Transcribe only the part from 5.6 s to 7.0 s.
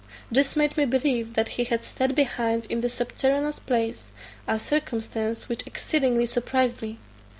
exceedingly surprised me.